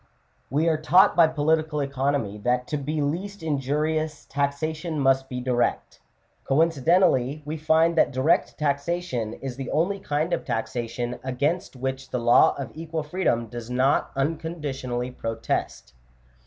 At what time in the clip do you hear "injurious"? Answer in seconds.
3.43-4.25